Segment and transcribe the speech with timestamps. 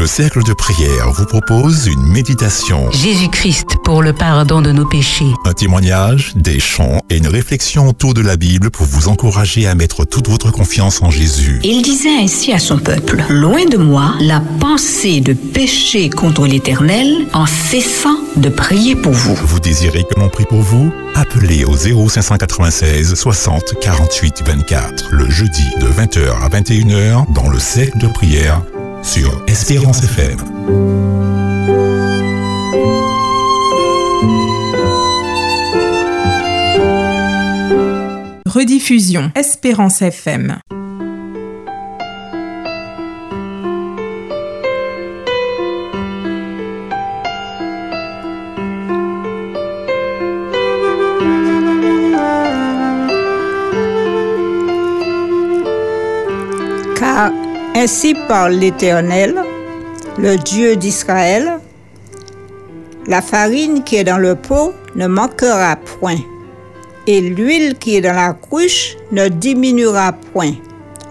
[0.00, 5.30] Le cercle de prière vous propose une méditation, Jésus-Christ pour le pardon de nos péchés.
[5.44, 9.74] un témoignage, des chants et une réflexion autour de la Bible pour vous encourager à
[9.74, 11.60] mettre toute votre confiance en Jésus.
[11.64, 17.26] Il disait ainsi à son peuple, Loin de moi la pensée de pécher contre l'Éternel
[17.34, 19.34] en cessant de prier pour vous.
[19.34, 20.90] Vous désirez que l'on prie pour vous?
[21.14, 27.98] Appelez au 0596 60 48 24 le jeudi de 20h à 21h dans le cercle
[27.98, 28.62] de prière
[29.02, 30.38] sur Espérance FM.
[38.46, 40.58] Rediffusion Espérance FM.
[57.80, 59.42] Ainsi parle l'Éternel,
[60.18, 61.60] le Dieu d'Israël,
[63.06, 66.18] la farine qui est dans le pot ne manquera point,
[67.06, 70.52] et l'huile qui est dans la cruche ne diminuera point,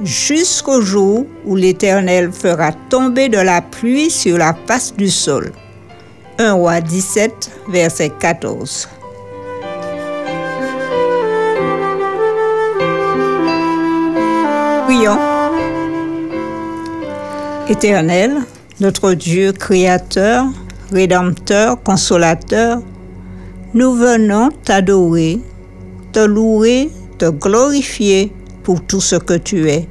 [0.04, 5.52] jusqu'au jour où l'Éternel fera tomber de la pluie sur la face du sol.
[6.38, 8.88] 1 roi 17, verset 14.
[14.86, 15.39] Prions.
[17.70, 18.32] Éternel,
[18.80, 20.46] notre Dieu créateur,
[20.92, 22.82] rédempteur, consolateur,
[23.76, 25.40] nous venons t'adorer,
[26.12, 29.88] te louer, te glorifier pour tout ce que tu es.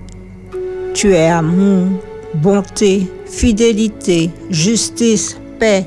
[0.92, 1.86] Tu es amour,
[2.34, 5.86] bonté, fidélité, justice, paix,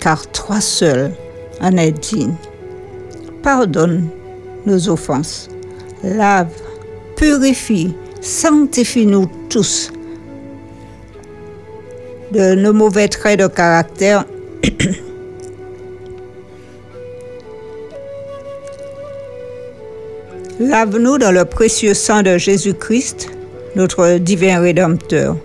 [0.00, 1.12] car toi seul
[1.60, 2.36] en es digne.
[3.42, 4.08] Pardonne
[4.64, 5.50] nos offenses,
[6.02, 6.48] lave,
[7.16, 9.90] purifie, sanctifie-nous tous
[12.32, 14.24] de nos mauvais traits de caractère.
[20.60, 23.30] Lave-nous dans le précieux sang de Jésus-Christ,
[23.76, 25.36] notre divin Rédempteur.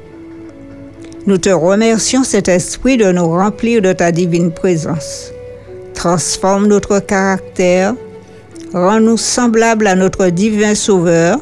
[1.26, 5.32] Nous te remercions, cet esprit, de nous remplir de ta divine présence.
[5.94, 7.94] Transforme notre caractère,
[8.74, 11.40] rends-nous semblables à notre divin Sauveur,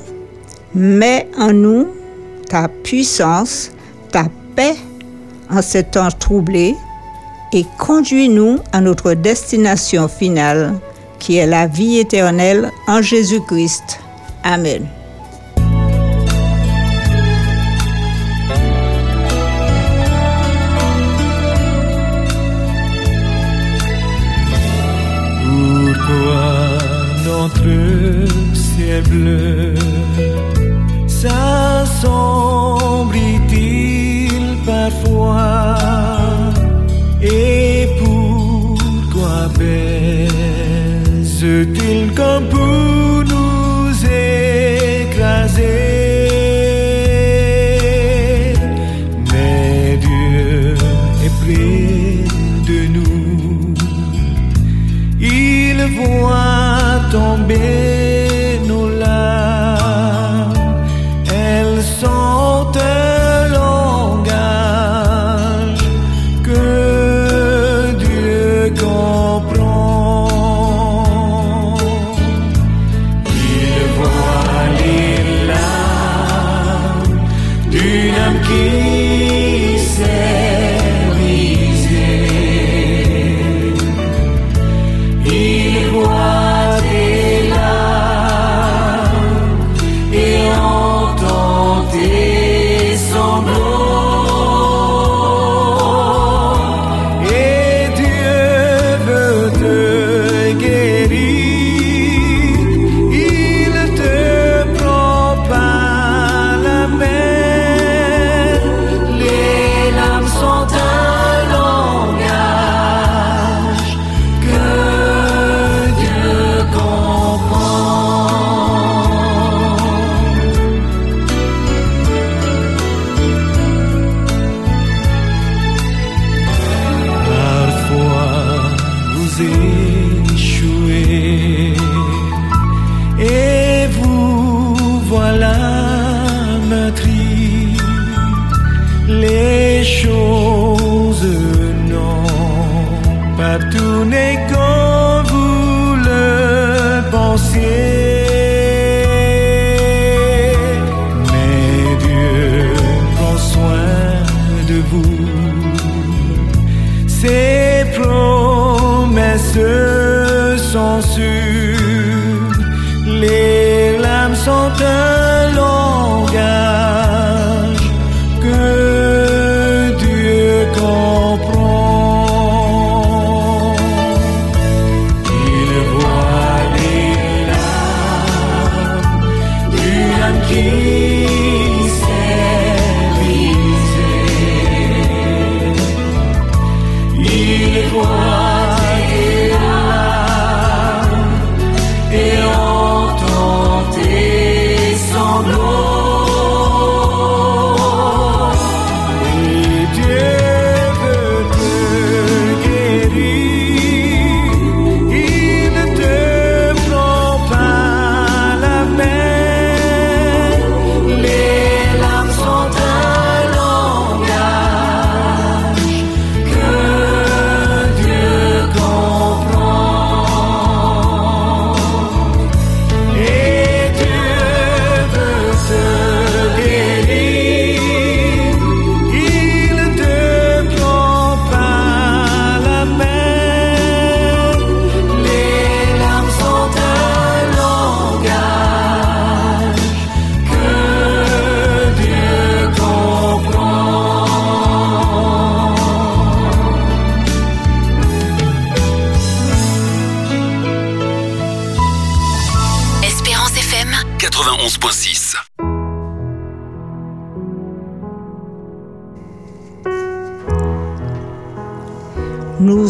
[0.75, 1.87] mets en nous
[2.49, 3.71] ta puissance,
[4.11, 4.25] ta
[4.55, 4.75] paix
[5.51, 6.75] en ces temps troublés
[7.53, 10.79] et conduis-nous à notre destination finale,
[11.19, 13.99] qui est la vie éternelle en Jésus-Christ.
[14.43, 14.87] Amen.
[27.25, 29.75] Notre ciel bleu
[37.23, 40.33] Et pourquoi baise-t-il
[42.13, 42.90] comme pour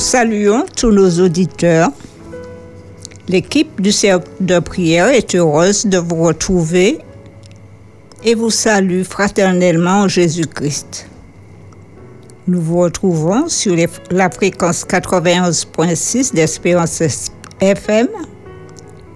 [0.01, 1.89] saluons tous nos auditeurs.
[3.29, 6.99] L'équipe du cercle de prière est heureuse de vous retrouver
[8.23, 11.07] et vous salue fraternellement en Jésus-Christ.
[12.47, 17.01] Nous vous retrouvons sur les- la fréquence 91.6 d'Espérance
[17.61, 18.07] FM.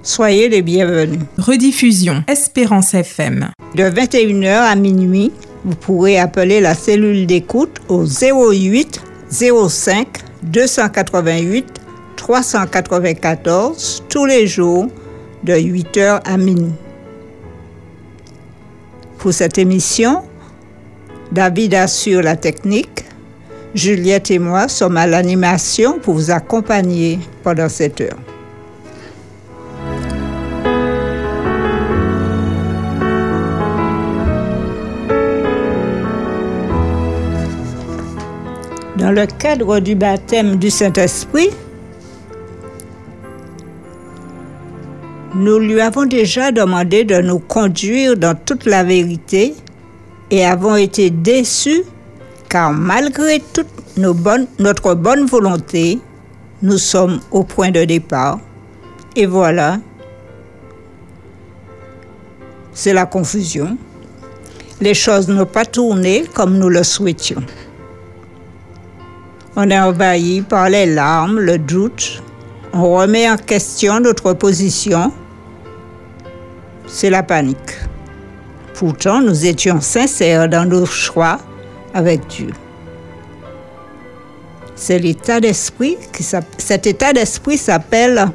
[0.04, 1.20] Soyez les bienvenus.
[1.40, 3.50] Rediffusion Espérance FM.
[3.74, 5.32] De 21h à minuit,
[5.66, 9.02] vous pourrez appeler la cellule d'écoute au 08
[9.32, 10.08] 05
[10.46, 11.82] 288
[12.16, 14.88] 394 tous les jours
[15.44, 16.74] de 8h à minuit.
[19.18, 20.24] Pour cette émission,
[21.32, 23.06] David assure la technique.
[23.74, 28.35] Juliette et moi sommes à l'animation pour vous accompagner pendant cette heure.
[39.06, 41.52] Dans le cadre du baptême du Saint-Esprit,
[45.36, 49.54] nous lui avons déjà demandé de nous conduire dans toute la vérité
[50.32, 51.84] et avons été déçus
[52.50, 56.00] car malgré toute notre bonne volonté,
[56.64, 58.40] nous sommes au point de départ.
[59.16, 59.78] Et voilà,
[62.74, 63.78] c'est la confusion.
[64.82, 67.44] Les choses n'ont pas tourné comme nous le souhaitions.
[69.56, 72.22] On est envahi par les larmes, le doute.
[72.74, 75.12] On remet en question notre position.
[76.88, 77.78] C'est la panique.
[78.74, 81.38] Pourtant, nous étions sincères dans nos choix
[81.94, 82.50] avec Dieu.
[84.76, 86.24] C'est l'état d'esprit qui
[86.58, 88.28] cet état d'esprit s'appelle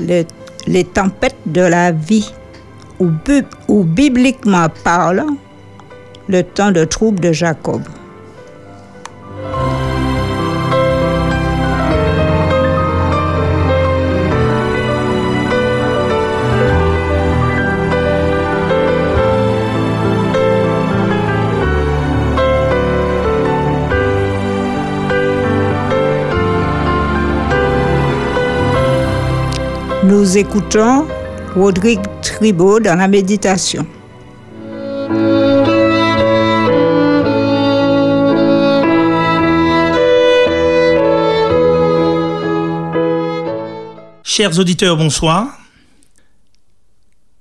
[0.00, 0.24] le-
[0.66, 2.32] les tempêtes de la vie,
[3.68, 5.36] ou bibliquement parlant,
[6.28, 7.82] le temps de trouble de Jacob.
[30.22, 31.08] Nous écoutons
[31.56, 33.84] Rodrigue Tribaud dans la méditation.
[44.22, 45.58] Chers auditeurs, bonsoir.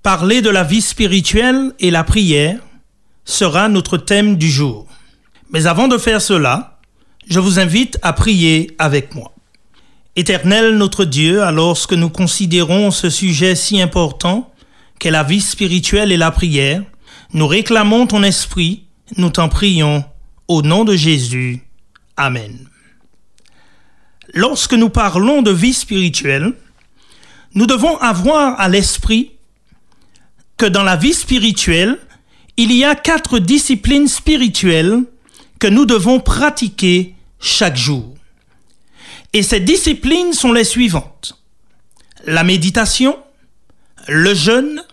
[0.02, 2.58] Parler de la vie spirituelle et la prière
[3.26, 4.88] sera notre thème du jour.
[5.52, 6.80] Mais avant de faire cela,
[7.28, 9.32] je vous invite à prier avec moi.
[10.18, 14.52] Éternel notre Dieu, alors que nous considérons ce sujet si important
[15.00, 16.84] qu'est la vie spirituelle et la prière,
[17.34, 18.84] nous réclamons ton esprit,
[19.16, 20.04] nous t'en prions,
[20.50, 21.62] au nom de Jésus.
[22.18, 22.68] Amen.
[24.34, 26.54] Lorsque nous parlons de vie spirituelle,
[27.54, 29.32] nous devons avoir à l'esprit
[30.58, 31.98] que dans la vie spirituelle,
[32.58, 35.04] il y a quatre disciplines spirituelles
[35.58, 38.14] que nous devons pratiquer chaque jour.
[39.34, 41.38] Et ces disciplines sont les suivantes.
[42.26, 43.18] la méditation,
[44.08, 44.84] le jeûne,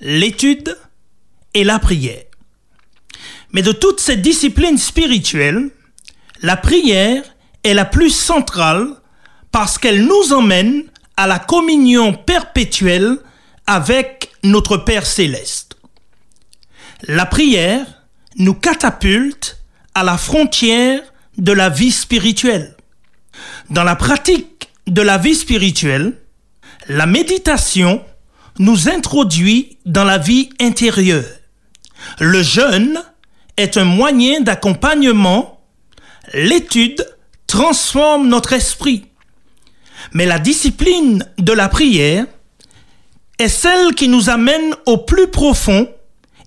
[0.00, 0.76] l'étude
[1.54, 2.24] et la prière.
[3.52, 5.70] Mais de toutes ces disciplines spirituelles,
[6.42, 7.22] la prière
[7.62, 8.88] est la plus centrale
[9.52, 10.84] parce qu'elle nous emmène
[11.16, 13.18] à la communion perpétuelle
[13.66, 15.76] avec notre Père céleste.
[17.02, 17.86] La prière
[18.36, 19.58] nous catapulte
[19.94, 21.00] à la frontière
[21.38, 22.75] de la vie spirituelle.
[23.70, 26.12] Dans la pratique de la vie spirituelle,
[26.88, 28.04] la méditation
[28.60, 31.24] nous introduit dans la vie intérieure.
[32.20, 33.02] Le jeûne
[33.56, 35.60] est un moyen d'accompagnement.
[36.32, 37.04] L'étude
[37.48, 39.06] transforme notre esprit.
[40.12, 42.24] Mais la discipline de la prière
[43.40, 45.88] est celle qui nous amène au plus profond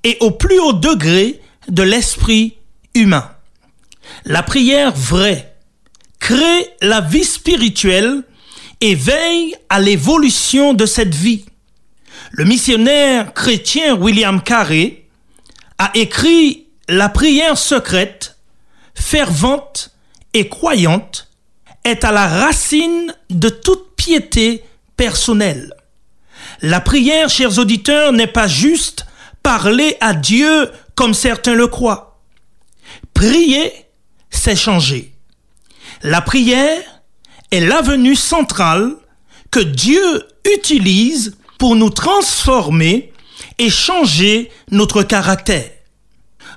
[0.06, 2.56] et au plus haut degré de l'esprit
[2.96, 3.30] humain.
[4.24, 5.49] La prière vraie
[6.20, 8.24] crée la vie spirituelle
[8.82, 11.46] et veille à l'évolution de cette vie.
[12.32, 15.06] Le missionnaire chrétien William Carey
[15.78, 18.38] a écrit La prière secrète,
[18.94, 19.92] fervente
[20.34, 21.28] et croyante
[21.84, 24.64] est à la racine de toute piété
[24.96, 25.74] personnelle.
[26.62, 29.06] La prière, chers auditeurs, n'est pas juste
[29.42, 32.22] parler à Dieu comme certains le croient.
[33.14, 33.72] Prier,
[34.30, 35.14] c'est changer.
[36.04, 36.82] La prière
[37.52, 38.96] est l'avenue centrale
[39.52, 40.24] que Dieu
[40.56, 43.12] utilise pour nous transformer
[43.58, 45.70] et changer notre caractère.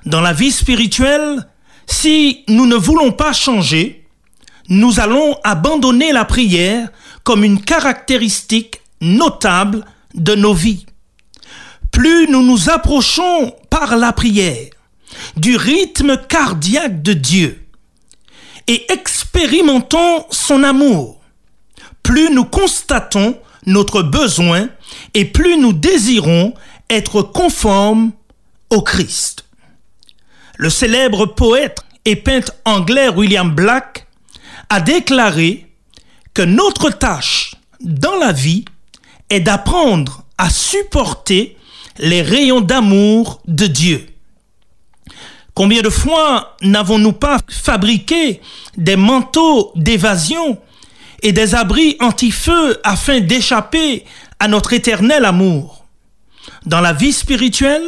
[0.05, 1.45] Dans la vie spirituelle,
[1.87, 4.07] si nous ne voulons pas changer,
[4.69, 6.87] nous allons abandonner la prière
[7.25, 10.85] comme une caractéristique notable de nos vies.
[11.91, 14.69] Plus nous nous approchons par la prière
[15.35, 17.62] du rythme cardiaque de Dieu
[18.67, 21.19] et expérimentons son amour,
[22.01, 24.69] plus nous constatons notre besoin
[25.13, 26.53] et plus nous désirons
[26.89, 28.11] être conformes
[28.69, 29.45] au Christ.
[30.57, 34.07] Le célèbre poète et peintre anglais William Black
[34.69, 35.67] a déclaré
[36.33, 38.65] que notre tâche dans la vie
[39.29, 41.57] est d'apprendre à supporter
[41.97, 44.12] les rayons d'amour de Dieu.
[45.53, 48.41] Combien de fois n'avons-nous pas fabriqué
[48.77, 50.57] des manteaux d'évasion
[51.21, 54.05] et des abris anti-feu afin d'échapper
[54.39, 55.85] à notre éternel amour?
[56.65, 57.83] Dans la vie spirituelle,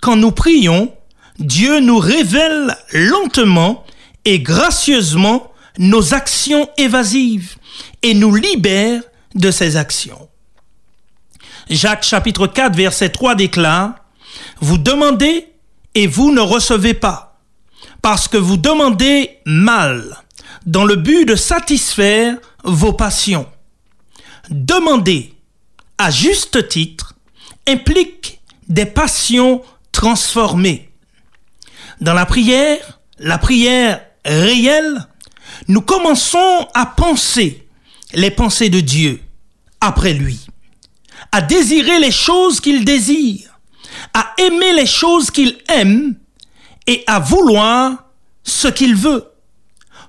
[0.00, 0.94] quand nous prions,
[1.38, 3.84] Dieu nous révèle lentement
[4.24, 7.56] et gracieusement nos actions évasives
[8.02, 9.02] et nous libère
[9.34, 10.28] de ces actions.
[11.68, 13.94] Jacques chapitre 4 verset 3 déclare,
[14.60, 15.51] Vous demandez
[15.94, 17.40] et vous ne recevez pas,
[18.00, 20.22] parce que vous demandez mal,
[20.66, 23.46] dans le but de satisfaire vos passions.
[24.50, 25.34] Demander
[25.98, 27.14] à juste titre
[27.66, 30.90] implique des passions transformées.
[32.00, 35.06] Dans la prière, la prière réelle,
[35.68, 37.66] nous commençons à penser
[38.14, 39.20] les pensées de Dieu
[39.80, 40.40] après lui,
[41.30, 43.51] à désirer les choses qu'il désire,
[44.14, 46.16] à aimer les choses qu'il aime
[46.86, 48.04] et à vouloir
[48.44, 49.24] ce qu'il veut.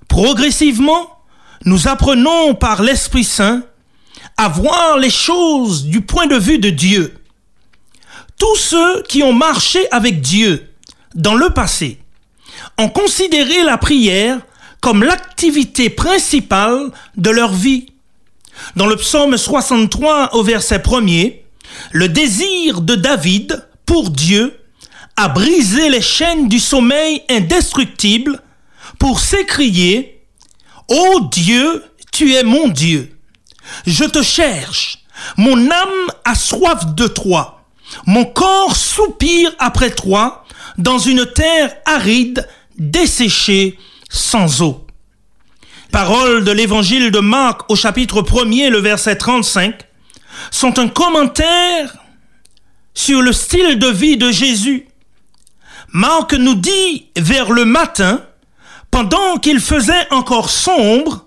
[0.07, 1.10] Progressivement,
[1.65, 3.63] nous apprenons par l'Esprit Saint
[4.38, 7.15] à voir les choses du point de vue de Dieu.
[8.38, 10.69] Tous ceux qui ont marché avec Dieu
[11.15, 12.00] dans le passé
[12.77, 14.39] ont considéré la prière
[14.81, 17.86] comme l'activité principale de leur vie.
[18.75, 21.39] Dans le psaume 63 au verset 1er,
[21.91, 24.60] le désir de David pour Dieu
[25.16, 28.42] a brisé les chaînes du sommeil indestructible
[29.00, 30.25] pour s'écrier
[30.88, 33.18] Ô Dieu, tu es mon Dieu.
[33.86, 35.00] Je te cherche.
[35.38, 37.63] Mon âme a soif de toi.
[38.06, 40.46] Mon corps soupire après toi
[40.78, 42.48] dans une terre aride,
[42.78, 43.78] desséchée,
[44.10, 44.86] sans eau.
[45.92, 49.75] Paroles de l'évangile de Marc au chapitre 1er, le verset 35,
[50.50, 51.96] sont un commentaire
[52.93, 54.88] sur le style de vie de Jésus.
[55.89, 58.23] Marc nous dit vers le matin,
[58.91, 61.25] pendant qu'il faisait encore sombre,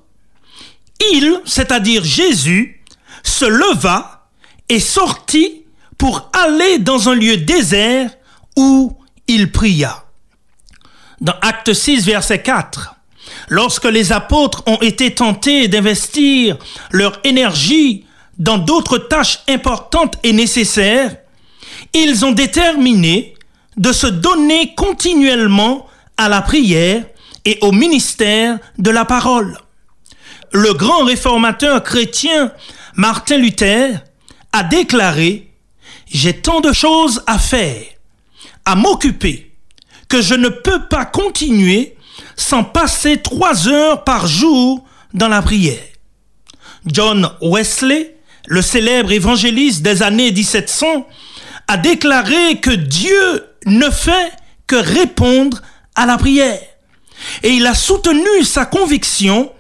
[1.13, 2.83] il, c'est-à-dire Jésus,
[3.23, 4.29] se leva
[4.69, 5.65] et sortit
[5.99, 8.11] pour aller dans un lieu désert
[8.57, 8.97] où
[9.27, 10.05] il pria.
[11.21, 12.95] Dans Acte 6, verset 4,
[13.49, 16.57] lorsque les apôtres ont été tentés d'investir
[16.91, 18.05] leur énergie
[18.39, 21.17] dans d'autres tâches importantes et nécessaires,
[22.03, 23.35] ils ont déterminé
[23.77, 25.87] de se donner continuellement
[26.17, 27.05] à la prière
[27.45, 29.59] et au ministère de la parole.
[30.53, 32.53] Le grand réformateur chrétien
[32.95, 34.03] Martin Luther
[34.53, 35.51] a déclaré
[36.07, 37.83] J'ai tant de choses à faire,
[38.65, 39.53] à m'occuper,
[40.09, 41.97] que je ne peux pas continuer
[42.37, 45.83] sans passer trois heures par jour dans la prière.
[46.87, 51.07] John Wesley, le célèbre évangéliste des années 1700,
[51.69, 54.33] a déclaré que Dieu ne fait
[54.67, 55.63] que répondre
[55.95, 56.61] à la prière.
[57.43, 59.53] Et il a soutenu sa conviction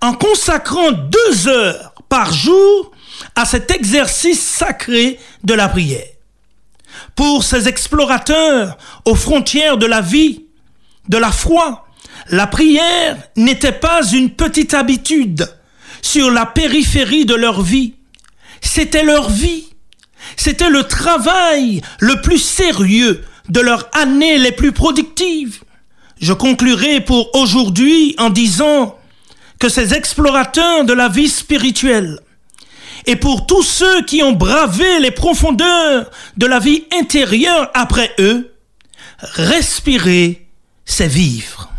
[0.00, 2.92] en consacrant deux heures par jour
[3.34, 6.06] à cet exercice sacré de la prière.
[7.14, 10.46] Pour ces explorateurs aux frontières de la vie,
[11.08, 11.86] de la foi,
[12.28, 15.48] la prière n'était pas une petite habitude
[16.02, 17.94] sur la périphérie de leur vie.
[18.60, 19.69] C'était leur vie.
[20.36, 25.60] C'était le travail le plus sérieux de leurs années les plus productives.
[26.20, 28.96] Je conclurai pour aujourd'hui en disant
[29.58, 32.20] que ces explorateurs de la vie spirituelle
[33.06, 38.54] et pour tous ceux qui ont bravé les profondeurs de la vie intérieure après eux,
[39.18, 40.46] respirer,
[40.84, 41.70] c'est vivre.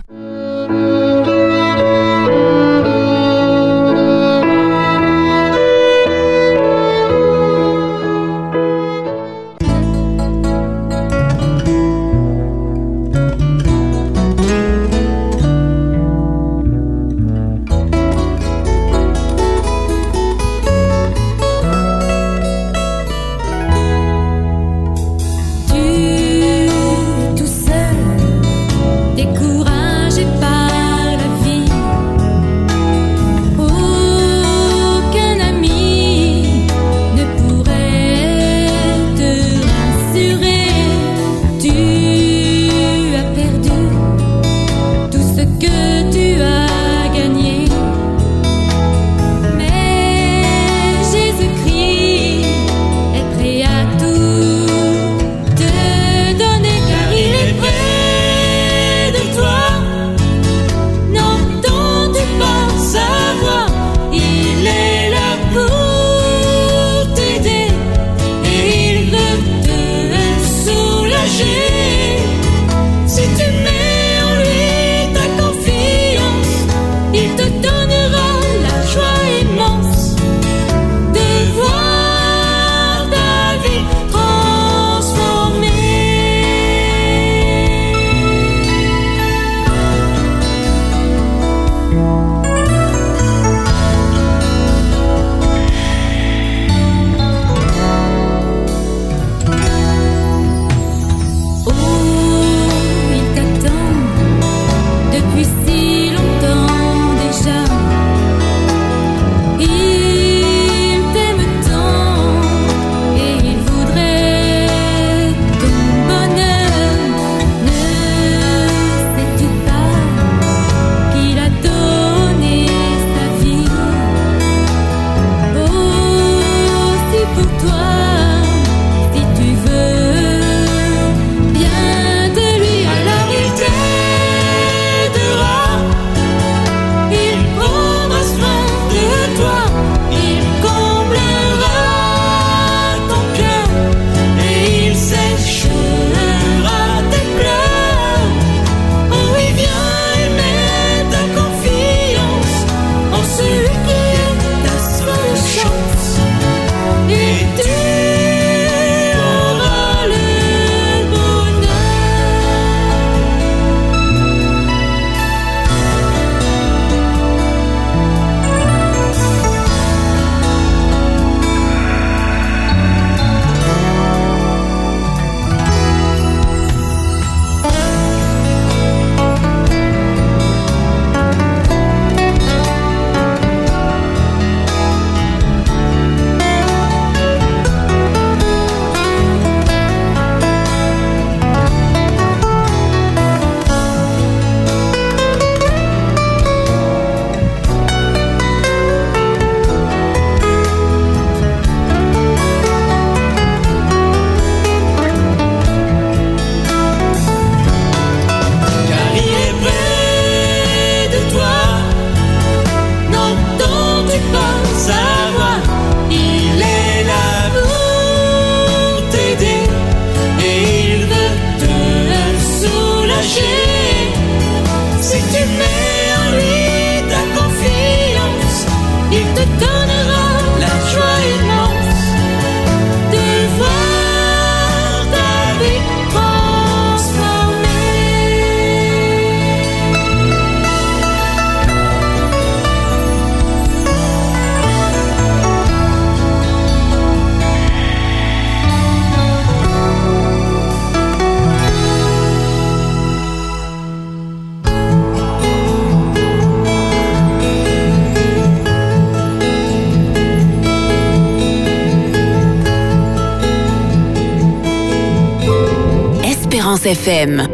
[267.04, 267.48] FM.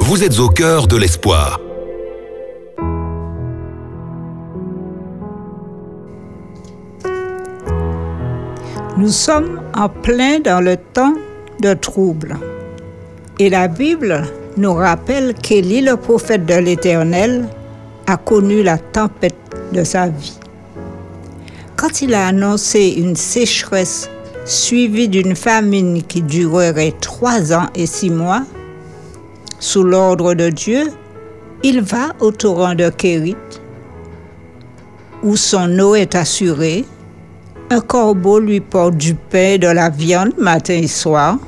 [0.00, 1.60] Vous êtes au cœur de l'espoir.
[8.96, 11.14] Nous sommes en plein dans le temps
[11.60, 12.36] de trouble.
[13.38, 14.24] Et la Bible
[14.56, 17.44] nous rappelle qu'Élie, le prophète de l'Éternel,
[18.08, 19.36] a connu la tempête
[19.72, 20.38] de sa vie.
[21.76, 24.10] Quand il a annoncé une sécheresse
[24.44, 28.42] suivie d'une famine qui durerait trois ans et six mois,
[29.62, 30.90] sous l'ordre de Dieu,
[31.62, 33.36] il va au torrent de Kérit,
[35.22, 36.84] où son eau est assurée.
[37.70, 41.38] Un corbeau lui porte du pain et de la viande matin et soir.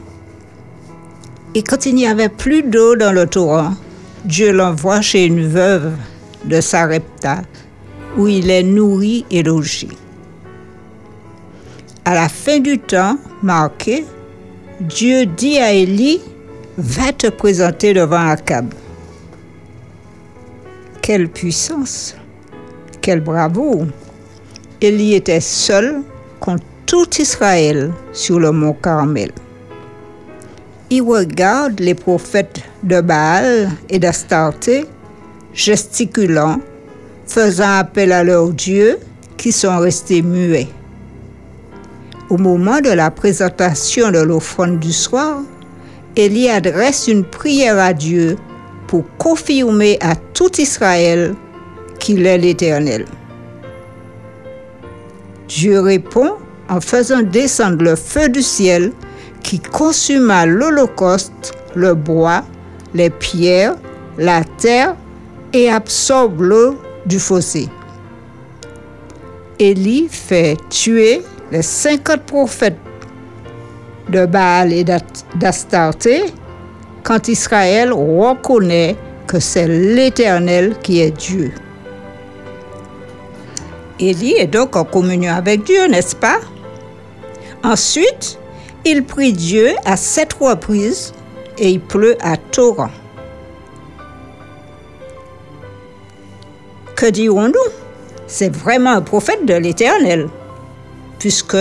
[1.56, 3.74] Et quand il n'y avait plus d'eau dans le torrent,
[4.24, 5.90] Dieu l'envoie chez une veuve
[6.44, 7.42] de Sarepta,
[8.16, 9.88] où il est nourri et logé.
[12.04, 14.04] À la fin du temps marqué,
[14.80, 16.20] Dieu dit à Élie,
[16.76, 18.72] va te présenter devant Akab.
[21.00, 22.16] Quelle puissance,
[23.00, 23.86] quelle bravoure.
[24.80, 26.02] Élie était seul
[26.40, 29.30] contre tout Israël sur le mont Carmel.
[30.90, 34.86] Il regarde les prophètes de Baal et d'Astarté
[35.52, 36.58] gesticulant,
[37.26, 38.98] faisant appel à leurs dieux
[39.36, 40.68] qui sont restés muets.
[42.30, 45.42] Au moment de la présentation de l'offrande du soir,
[46.16, 48.36] Élie adresse une prière à Dieu
[48.86, 51.34] pour confirmer à tout Israël
[51.98, 53.06] qu'il est l'Éternel.
[55.48, 56.34] Dieu répond
[56.68, 58.92] en faisant descendre le feu du ciel
[59.42, 62.44] qui consuma l'Holocauste, le bois,
[62.94, 63.74] les pierres,
[64.16, 64.94] la terre
[65.52, 67.68] et absorbe l'eau du fossé.
[69.58, 72.78] Élie fait tuer les 50 prophètes
[74.08, 76.24] de Baal et d'Astarté
[77.02, 81.52] quand Israël reconnaît que c'est l'Éternel qui est Dieu.
[83.98, 86.40] Élie est donc en communion avec Dieu, n'est-ce pas?
[87.62, 88.38] Ensuite,
[88.84, 91.12] il prie Dieu à sept reprises
[91.58, 92.90] et il pleut à torrent.
[96.96, 97.72] Que dirons-nous?
[98.26, 100.28] C'est vraiment un prophète de l'Éternel,
[101.18, 101.56] puisque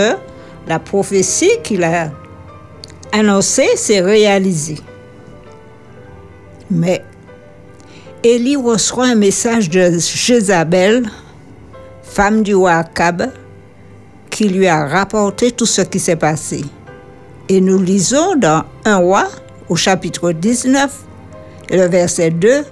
[0.66, 2.10] la prophétie qu'il a
[3.14, 4.78] annoncée s'est réalisée.
[6.70, 7.04] Mais
[8.24, 11.08] Élie reçoit un message de Jézabel,
[12.02, 13.30] femme du roi Akab,
[14.30, 16.64] qui lui a rapporté tout ce qui s'est passé.
[17.48, 19.28] Et nous lisons dans 1 roi,
[19.68, 20.90] au chapitre 19,
[21.70, 22.64] et le verset 2,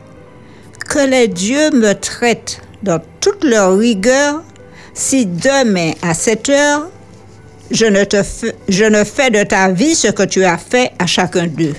[0.88, 4.42] que les dieux me traitent dans toute leur rigueur
[4.92, 6.88] si demain à cette heure,
[7.72, 8.22] je ne, te
[8.68, 11.74] je ne fais de ta vie ce que tu as fait à chacun d'eux.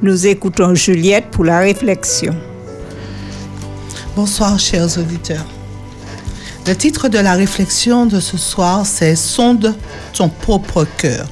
[0.00, 2.34] Nous écoutons Juliette pour la réflexion.
[4.18, 5.46] Bonsoir, chers auditeurs.
[6.66, 9.76] Le titre de la réflexion de ce soir, c'est Sonde
[10.12, 11.28] ton propre cœur.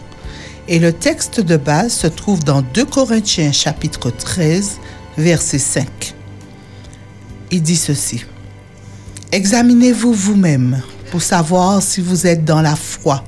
[0.69, 4.79] Et le texte de base se trouve dans 2 Corinthiens chapitre 13,
[5.19, 6.15] verset 5.
[7.51, 8.25] Il dit ceci.
[9.33, 13.25] Examinez-vous vous-même pour savoir si vous êtes dans la foi.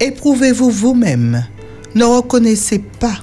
[0.00, 1.44] Éprouvez-vous vous-même.
[1.94, 3.18] Ne reconnaissez pas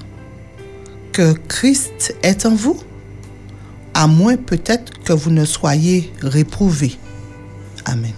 [1.13, 2.79] que Christ est en vous,
[3.97, 6.95] à moins peut-être que vous ne soyez réprouvés.
[7.85, 8.13] Amen.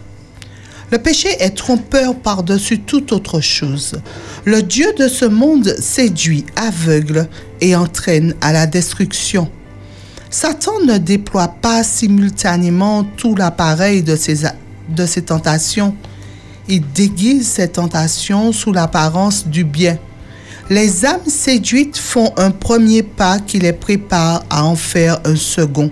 [0.92, 4.02] Le péché est trompeur par-dessus toute autre chose.
[4.44, 7.30] Le Dieu de ce monde séduit, aveugle
[7.62, 9.50] et entraîne à la destruction.
[10.30, 14.50] Satan ne déploie pas simultanément tout l'appareil de ses,
[14.90, 15.96] de ses tentations.
[16.68, 19.98] Il déguise ses tentations sous l'apparence du bien
[20.70, 25.90] les âmes séduites font un premier pas qui les prépare à en faire un second.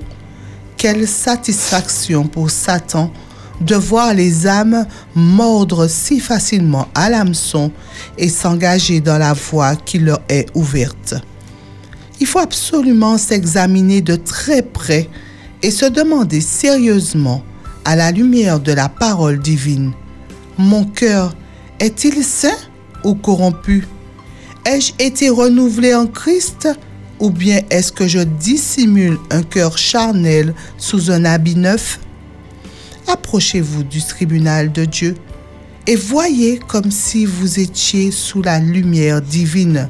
[0.78, 3.12] Quelle satisfaction pour Satan
[3.60, 4.86] de voir les âmes
[5.16, 7.72] mordre si facilement à l'hameçon
[8.20, 11.16] et s'engager dans la voie qui leur est ouverte.
[12.20, 15.10] Il faut absolument s'examiner de très près
[15.64, 17.44] et se demander sérieusement,
[17.84, 19.94] à la lumière de la parole divine,
[20.60, 21.34] mon cœur
[21.80, 22.58] est-il sain
[23.04, 23.88] ou corrompu?
[24.70, 26.68] Ai-je été renouvelé en Christ?
[27.22, 32.02] Ou bien est-ce que je dissimule un cœur charnel sous un habit neuf?
[33.08, 35.16] Approchez-vous du tribunal de Dieu.
[35.88, 39.88] et voyez comme si vous étiez sous la lumière divine.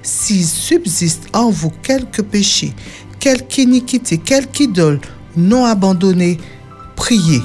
[0.00, 2.72] S'il subsiste en vous quelque péché,
[3.18, 5.00] quelque iniquité, quelque idole
[5.36, 6.38] non abandonnée,
[6.94, 7.42] priez.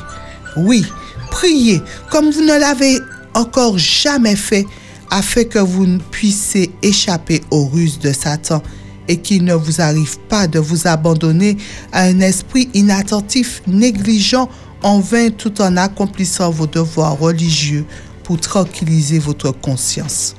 [0.56, 0.86] Oui,
[1.32, 3.00] priez comme vous ne l'avez
[3.34, 4.68] encore jamais fait,
[5.10, 8.62] afin que vous puissiez échapper aux ruses de Satan
[9.08, 11.58] et qu'il ne vous arrive pas de vous abandonner
[11.92, 14.50] à un esprit inattentif, négligent,
[14.84, 17.86] en vain tout en accomplissant vos devoirs religieux
[18.24, 20.36] pour tranquilliser votre conscience.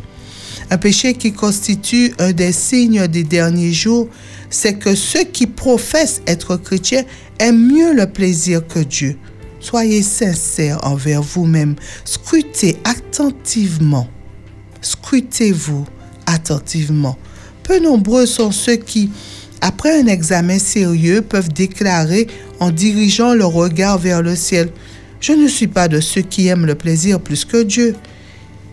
[0.70, 4.08] Un péché qui constitue un des signes des derniers jours,
[4.50, 7.04] c'est que ceux qui professent être chrétiens
[7.38, 9.16] aiment mieux le plaisir que Dieu.
[9.60, 11.76] Soyez sincères envers vous-même.
[12.04, 14.08] Scrutez attentivement.
[14.86, 15.84] Scrutez-vous
[16.26, 17.18] attentivement.
[17.64, 19.10] Peu nombreux sont ceux qui,
[19.60, 22.28] après un examen sérieux, peuvent déclarer
[22.60, 24.70] en dirigeant leur regard vers le ciel,
[25.18, 27.96] Je ne suis pas de ceux qui aiment le plaisir plus que Dieu.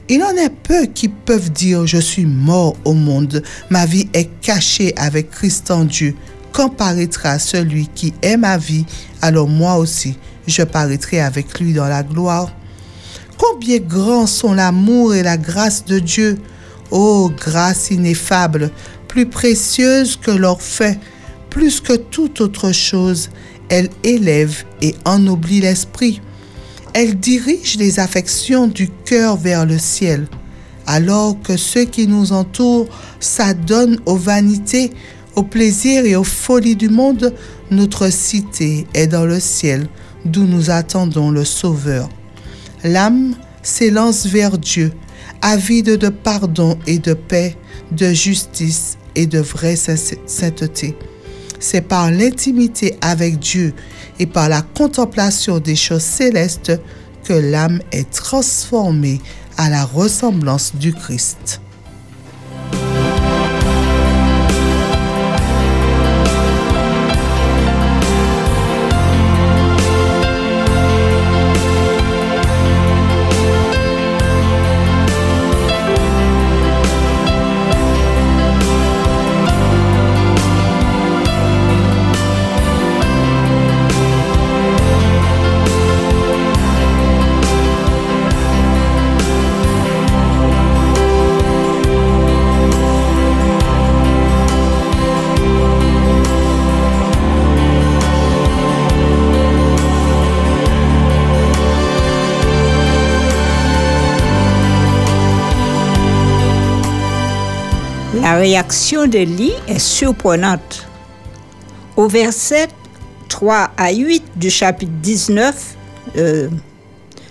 [0.08, 4.30] Il en est peu qui peuvent dire Je suis mort au monde, ma vie est
[4.42, 6.14] cachée avec Christ en Dieu.
[6.52, 8.86] Quand paraîtra celui qui est ma vie,
[9.24, 12.52] alors moi aussi, je paraîtrai avec lui dans la gloire.
[13.52, 16.38] Combien grands sont l'amour et la grâce de Dieu?
[16.92, 18.72] Ô grâce ineffable,
[19.10, 20.98] plus précieuse que l'or fait,
[21.50, 23.32] plus que toute autre chose,
[23.68, 26.22] elle élève et ennoblit l'esprit.
[26.94, 30.28] Elle dirige les affections du cœur vers le ciel,
[30.88, 32.88] alors que ceux qui nous entourent
[33.20, 34.94] s'adonnent aux vanités,
[35.36, 37.34] aux plaisirs et aux folies du monde,
[37.72, 39.88] notre cité est dans le ciel,
[40.24, 42.08] d'où nous attendons le Sauveur.
[42.84, 44.92] L'âme s'élance vers Dieu,
[45.42, 47.56] avide de pardon et de paix,
[47.92, 50.96] de justice et de vraie sainteté.
[51.60, 53.74] C'est par l'intimité avec Dieu
[54.20, 56.74] et par la contemplation des choses célestes
[57.24, 59.22] que l'âme est transformée
[59.56, 61.62] à la ressemblance du Christ.
[108.44, 110.86] Réaction d'Élie est surprenante.
[111.96, 112.68] Au verset
[113.30, 115.78] 3 à 8 du chapitre 19,
[116.18, 116.50] euh,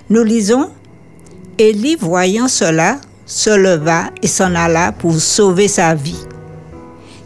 [0.08, 0.70] nous lisons
[1.58, 6.24] Élie, voyant cela, se leva et s'en alla pour sauver sa vie.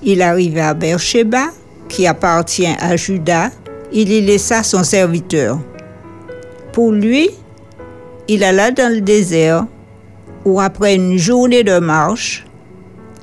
[0.03, 1.45] Il arriva à Beersheba,
[1.89, 3.53] qui appartient à Juda,
[3.93, 5.61] il y laissa son serviteur.
[6.73, 7.31] Pour lui,
[8.27, 9.65] il alla dans le désert,
[10.45, 12.46] où après une journée de marche,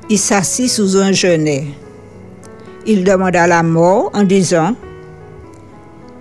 [0.09, 1.65] il s'assit sous un genêt.
[2.85, 4.75] Il demanda la mort en disant,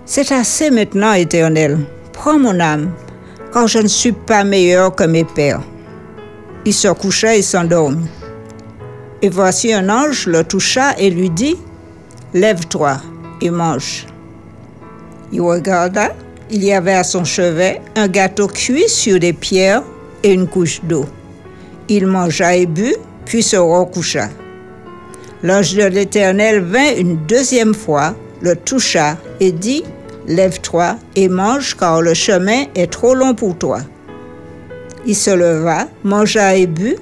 [0.05, 1.79] C'est assez maintenant, Éternel,
[2.13, 2.91] prends mon âme,
[3.51, 5.61] car je ne suis pas meilleur que mes pères.
[6.65, 8.07] Il se coucha et s'endormit.
[9.21, 11.57] Et voici un ange le toucha et lui dit,
[12.33, 12.97] Lève-toi
[13.41, 14.07] et mange.
[15.31, 16.13] Il regarda,
[16.49, 19.83] il y avait à son chevet un gâteau cuit sur des pierres
[20.23, 21.05] et une couche d'eau.
[21.89, 24.29] Il mangea et but, puis se recoucha.
[25.43, 29.83] L'ange de l'Éternel vint une deuxième fois, le toucha et dit,
[30.27, 33.79] Lève-toi et mange, car le chemin est trop long pour toi.
[35.05, 36.97] Il se leva, mangea et but,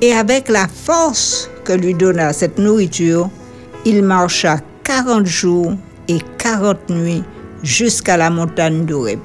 [0.00, 3.28] et avec la force que lui donna cette nourriture,
[3.84, 5.72] il marcha quarante jours
[6.06, 7.24] et quarante nuits
[7.62, 9.20] jusqu'à la montagne d'Oreb.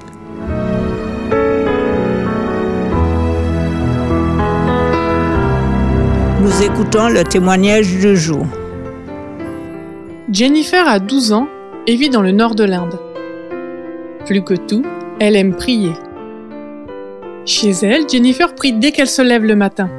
[6.56, 8.46] Nous écoutons le témoignage du jour.
[10.32, 11.48] Jennifer a 12 ans
[11.86, 12.98] et vit dans le nord de l'Inde.
[14.24, 14.82] Plus que tout,
[15.20, 15.92] elle aime prier.
[17.44, 19.90] Chez elle, Jennifer prie dès qu'elle se lève le matin.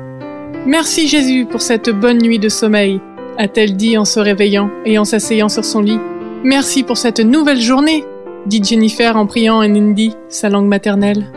[0.65, 3.01] Merci Jésus pour cette bonne nuit de sommeil,
[3.37, 5.99] a-t-elle dit en se réveillant et en s'asseyant sur son lit.
[6.43, 8.03] Merci pour cette nouvelle journée,
[8.47, 11.27] dit Jennifer en priant en hindi, sa langue maternelle.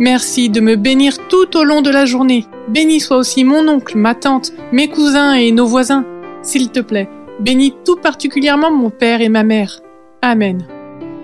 [0.00, 2.46] Merci de me bénir tout au long de la journée.
[2.68, 6.06] Bénis soit aussi mon oncle, ma tante, mes cousins et nos voisins.
[6.42, 7.06] S'il te plaît,
[7.38, 9.82] bénis tout particulièrement mon père et ma mère.
[10.22, 10.66] Amen.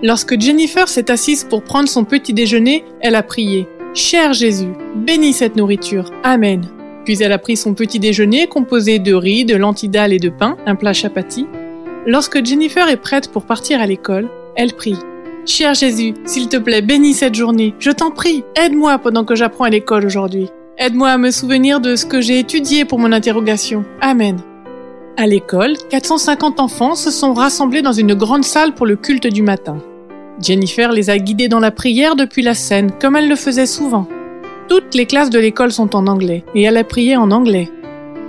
[0.03, 3.67] Lorsque Jennifer s'est assise pour prendre son petit déjeuner, elle a prié.
[3.95, 6.11] Cher Jésus, bénis cette nourriture.
[6.23, 6.61] Amen.
[7.03, 10.55] Puis elle a pris son petit déjeuner composé de riz, de lentilles et de pain,
[10.67, 11.47] un plat chapati.
[12.05, 14.97] Lorsque Jennifer est prête pour partir à l'école, elle prie.
[15.47, 17.73] Cher Jésus, s'il te plaît, bénis cette journée.
[17.79, 20.49] Je t'en prie, aide-moi pendant que j'apprends à l'école aujourd'hui.
[20.77, 23.85] Aide-moi à me souvenir de ce que j'ai étudié pour mon interrogation.
[24.01, 24.39] Amen.
[25.15, 29.41] À l'école, 450 enfants se sont rassemblés dans une grande salle pour le culte du
[29.41, 29.77] matin.
[30.41, 34.05] Jennifer les a guidés dans la prière depuis la scène, comme elle le faisait souvent.
[34.67, 37.71] Toutes les classes de l'école sont en anglais, et elle a prié en anglais.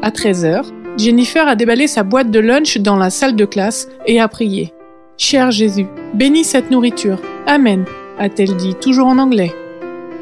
[0.02, 4.20] À 13h, Jennifer a déballé sa boîte de lunch dans la salle de classe et
[4.20, 4.72] a prié.
[5.20, 7.20] Cher Jésus, bénis cette nourriture.
[7.48, 7.84] Amen,
[8.20, 9.52] a-t-elle dit, toujours en anglais.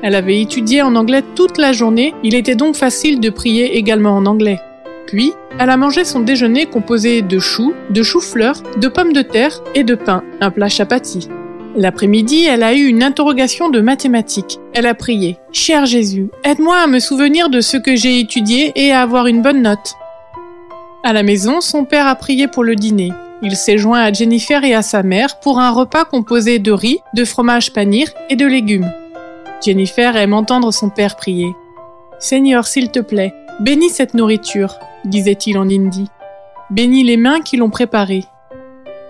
[0.03, 4.17] Elle avait étudié en anglais toute la journée, il était donc facile de prier également
[4.17, 4.59] en anglais.
[5.07, 9.63] Puis, elle a mangé son déjeuner composé de choux, de choux-fleurs, de pommes de terre
[9.75, 11.29] et de pain, un plat chapati.
[11.77, 14.59] L'après-midi, elle a eu une interrogation de mathématiques.
[14.73, 18.93] Elle a prié Cher Jésus, aide-moi à me souvenir de ce que j'ai étudié et
[18.93, 19.95] à avoir une bonne note.
[21.05, 23.13] À la maison, son père a prié pour le dîner.
[23.43, 27.01] Il s'est joint à Jennifer et à sa mère pour un repas composé de riz,
[27.15, 28.91] de fromage panir et de légumes.
[29.65, 31.55] Jennifer aime entendre son père prier.
[32.19, 36.09] Seigneur, s'il te plaît, bénis cette nourriture, disait-il en hindi.
[36.71, 38.25] Bénis les mains qui l'ont préparée.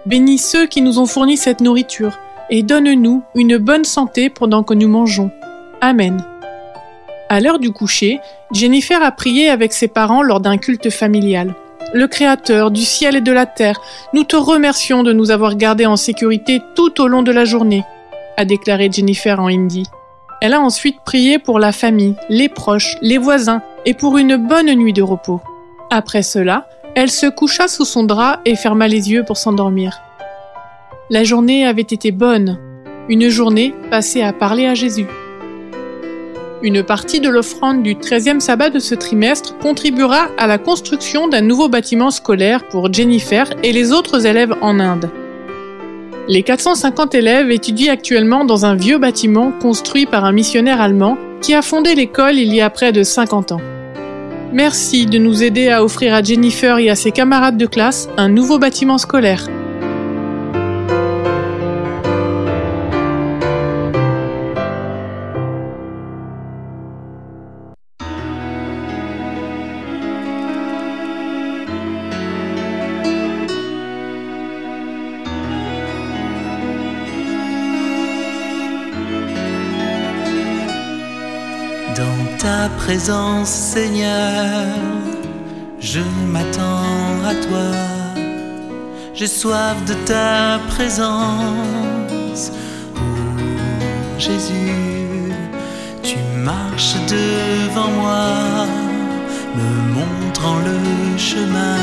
[0.06, 2.18] Bénis ceux qui nous ont fourni cette nourriture
[2.50, 5.30] et donne-nous une bonne santé pendant que nous mangeons.
[5.80, 6.24] Amen.
[7.28, 8.20] À l'heure du coucher,
[8.52, 11.54] Jennifer a prié avec ses parents lors d'un culte familial.
[11.92, 13.80] Le Créateur du ciel et de la terre,
[14.12, 17.84] nous te remercions de nous avoir gardés en sécurité tout au long de la journée,
[18.36, 19.84] a déclaré Jennifer en hindi.
[20.40, 24.72] Elle a ensuite prié pour la famille, les proches, les voisins et pour une bonne
[24.74, 25.40] nuit de repos.
[25.90, 30.00] Après cela, elle se coucha sous son drap et ferma les yeux pour s'endormir.
[31.08, 32.58] La journée avait été bonne,
[33.08, 35.06] une journée passée à parler à Jésus.
[36.62, 41.42] Une partie de l'offrande du 13e sabbat de ce trimestre contribuera à la construction d'un
[41.42, 45.10] nouveau bâtiment scolaire pour Jennifer et les autres élèves en Inde.
[46.28, 51.54] Les 450 élèves étudient actuellement dans un vieux bâtiment construit par un missionnaire allemand qui
[51.54, 53.60] a fondé l'école il y a près de 50 ans.
[54.52, 58.30] Merci de nous aider à offrir à Jennifer et à ses camarades de classe un
[58.30, 59.46] nouveau bâtiment scolaire.
[82.86, 84.64] Présence, Seigneur,
[85.80, 87.70] je m'attends à toi.
[89.12, 92.52] J'ai soif de ta présence.
[92.94, 93.00] Oh
[94.18, 95.32] Jésus,
[96.04, 96.16] tu
[96.48, 98.66] marches devant moi,
[99.58, 99.68] me
[99.98, 100.78] montrant le
[101.18, 101.80] chemin.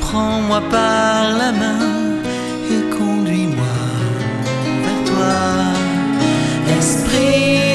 [0.00, 1.86] Prends-moi par la main
[2.74, 3.76] et conduis-moi
[4.84, 5.36] vers toi.
[6.78, 7.69] Esprit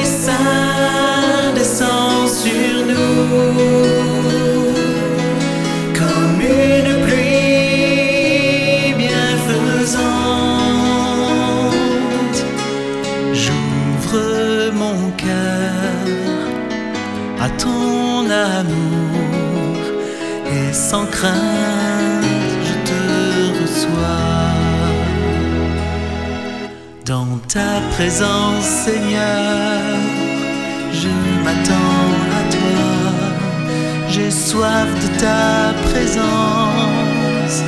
[20.90, 22.24] sans crainte
[22.68, 23.00] je te
[23.60, 24.22] reçois.
[27.04, 29.80] Dans ta présence, Seigneur,
[30.92, 31.08] je
[31.44, 32.15] m'attends à.
[34.30, 37.62] Soif de ta présence.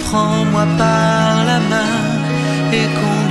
[0.00, 1.98] Prends-moi par la main
[2.72, 3.21] et conduis-moi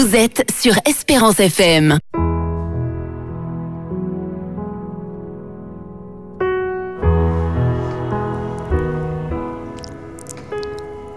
[0.00, 1.98] Vous êtes sur Espérance FM.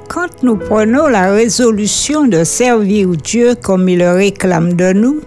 [0.10, 5.22] Quand nous prenons la résolution de servir Dieu comme il le réclame de nous,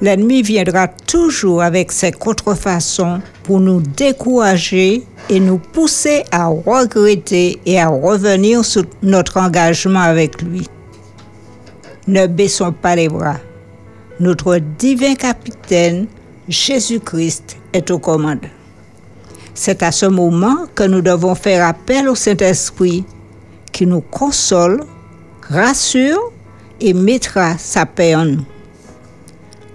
[0.00, 7.80] l'ennemi viendra toujours avec ses contrefaçons pour nous décourager et nous pousser à regretter et
[7.80, 10.66] à revenir sur notre engagement avec lui.
[12.06, 13.38] Ne baissons pas les bras.
[14.20, 16.06] Notre divin capitaine,
[16.48, 18.46] Jésus-Christ, est aux commandes.
[19.54, 23.04] C'est à ce moment que nous devons faire appel au Saint-Esprit
[23.72, 24.84] qui nous console,
[25.48, 26.32] rassure
[26.80, 28.44] et mettra sa paix en nous.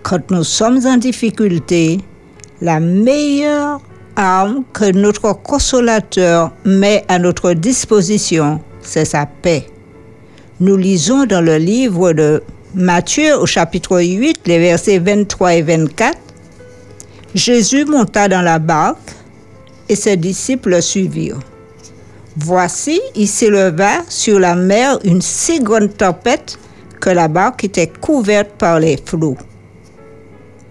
[0.03, 1.99] Quand nous sommes en difficulté,
[2.61, 3.81] la meilleure
[4.15, 9.65] arme que notre consolateur met à notre disposition, c'est sa paix.
[10.61, 12.43] Nous lisons dans le livre de
[12.75, 16.17] Matthieu au chapitre 8, les versets 23 et 24,
[17.33, 19.15] Jésus monta dans la barque
[19.87, 21.39] et ses disciples le suivirent.
[22.35, 26.59] Voici, il s'éleva sur la mer une si grande tempête
[26.99, 29.37] que la barque était couverte par les flots.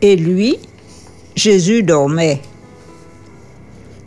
[0.02, 0.58] Et lui,
[1.34, 2.42] Jésus dormait.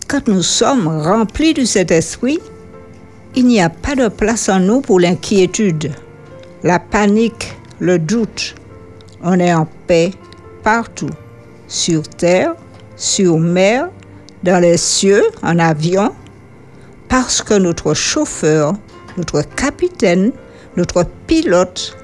[0.07, 2.39] Quand nous sommes remplis du Saint-Esprit,
[3.35, 5.91] il n'y a pas de place en nous pour l'inquiétude,
[6.63, 8.55] la panique, le doute.
[9.23, 10.11] On est en paix
[10.63, 11.09] partout,
[11.67, 12.55] sur terre,
[12.95, 13.89] sur mer,
[14.43, 16.13] dans les cieux, en avion,
[17.07, 18.73] parce que notre chauffeur,
[19.17, 20.31] notre capitaine,
[20.75, 21.97] notre pilote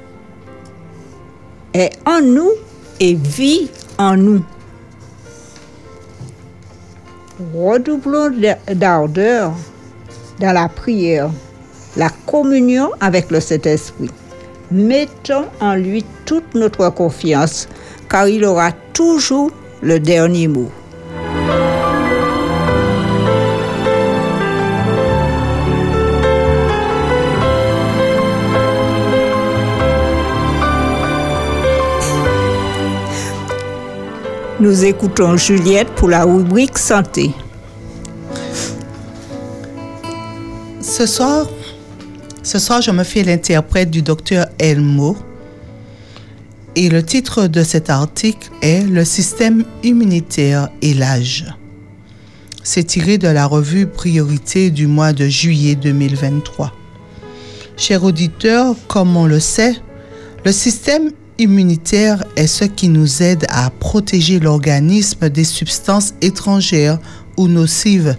[1.73, 2.51] est en nous
[2.99, 4.43] et vit en nous.
[7.53, 8.32] Redoublons
[8.73, 9.53] d'ardeur
[10.40, 11.30] dans la prière,
[11.96, 14.12] la communion avec le Saint-Esprit.
[14.72, 17.68] Mettons en lui toute notre confiance,
[18.10, 20.70] car il aura toujours le dernier mot.
[34.60, 37.32] Nous écoutons Juliette pour la rubrique santé.
[40.90, 45.18] Ce soir, je me fais l'interprète du docteur Elmo.
[46.78, 51.46] Et le titre de cet article est Le système immunitaire et l'âge.
[52.64, 56.72] C'est tiré de la revue Priorité du mois de juillet 2023.
[57.76, 59.76] Chers auditeurs, comme on le sait,
[60.46, 66.98] le système immunitaire est ce qui nous aide à protéger l'organisme des substances étrangères
[67.36, 68.16] ou nocives,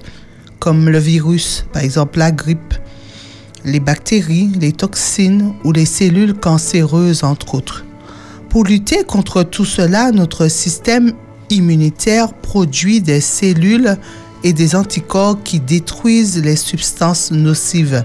[0.58, 2.74] comme le virus, par exemple la grippe,
[3.64, 7.84] les bactéries, les toxines ou les cellules cancéreuses, entre autres.
[8.48, 11.12] Pour lutter contre tout cela, notre système
[11.50, 13.96] immunitaire produit des cellules
[14.44, 18.04] et des anticorps qui détruisent les substances nocives.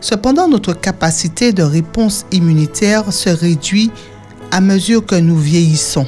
[0.00, 3.90] Cependant, notre capacité de réponse immunitaire se réduit
[4.50, 6.06] à mesure que nous vieillissons.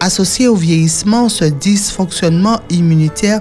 [0.00, 3.40] Associé au vieillissement, ce dysfonctionnement immunitaire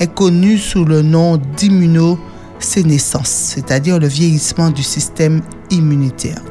[0.00, 6.42] est connu sous le nom d'immunosénescence, c'est-à-dire le vieillissement du système immunitaire.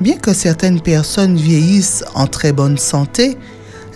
[0.00, 3.36] Bien que certaines personnes vieillissent en très bonne santé,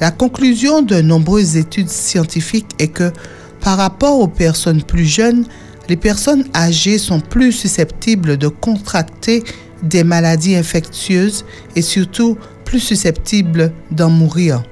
[0.00, 3.12] la conclusion de nombreuses études scientifiques est que
[3.60, 5.44] par rapport aux personnes plus jeunes,
[5.90, 9.44] les personnes âgées sont plus susceptibles de contracter
[9.82, 11.44] des maladies infectieuses
[11.76, 14.62] et surtout plus susceptibles d'en mourir.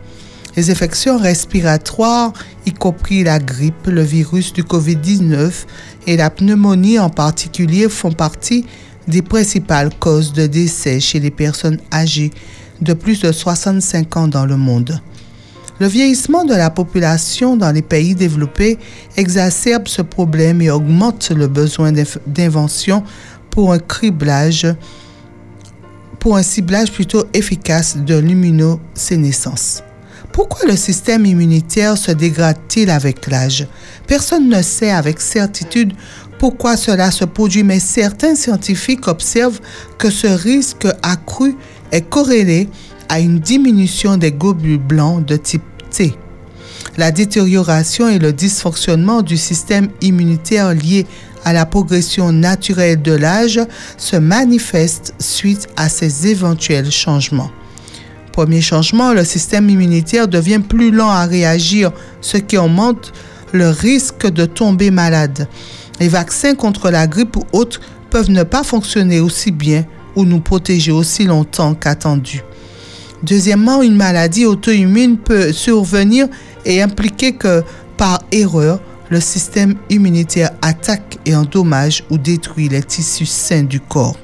[0.57, 2.33] Les infections respiratoires,
[2.69, 5.51] y compris la grippe, le virus du COVID-19
[6.07, 8.66] et la pneumonie en particulier, font partie
[9.07, 12.31] des principales causes de décès chez les personnes âgées
[12.83, 15.01] de plus de 65 ans dans le monde.
[15.81, 18.79] Le vieillissement de la population dans les pays développés
[19.16, 21.93] exacerbe ce problème et augmente le besoin
[22.27, 23.03] d'invention
[23.51, 23.79] pour un
[26.43, 29.83] ciblage plutôt efficace de l'immunosénescence.
[30.33, 33.66] Pourquoi le système immunitaire se dégrade-t-il avec l'âge?
[34.07, 35.93] Personne ne sait avec certitude
[36.39, 39.61] pourquoi cela se produit, mais certains scientifiques observent
[39.99, 41.57] que ce risque accru
[41.91, 42.69] est corrélé
[43.09, 46.14] à une diminution des globules blancs de type T.
[46.97, 51.07] La détérioration et le dysfonctionnement du système immunitaire lié
[51.45, 53.61] à la progression naturelle de l'âge
[53.97, 57.51] se manifeste suite à ces éventuels changements.
[58.39, 63.12] Premier changement, le système immunitaire devient plus lent à réagir, ce qui augmente
[63.51, 65.49] le risque de tomber malade.
[65.99, 67.80] Les vaccins contre la grippe ou autres
[68.11, 69.84] peuvent ne pas fonctionner aussi bien
[70.14, 72.45] ou nous protéger aussi longtemps qu'attendu.
[73.24, 76.28] Deuxièmement, une maladie auto-immune peut survenir
[76.64, 77.64] et impliquer que,
[77.97, 78.78] par erreur,
[79.11, 84.16] le système immunitaire attaque et endommage ou détruit les tissus sains du corps.